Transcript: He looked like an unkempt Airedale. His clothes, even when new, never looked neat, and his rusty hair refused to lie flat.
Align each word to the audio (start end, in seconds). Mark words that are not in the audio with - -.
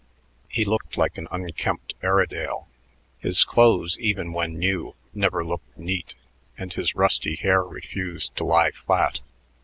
He 0.49 0.65
looked 0.65 0.97
like 0.97 1.19
an 1.19 1.27
unkempt 1.29 1.93
Airedale. 2.01 2.67
His 3.19 3.43
clothes, 3.43 3.99
even 3.99 4.33
when 4.33 4.55
new, 4.57 4.95
never 5.13 5.45
looked 5.45 5.77
neat, 5.77 6.15
and 6.57 6.73
his 6.73 6.95
rusty 6.95 7.35
hair 7.35 7.61
refused 7.63 8.35
to 8.37 8.43
lie 8.43 8.71
flat. 8.71 9.19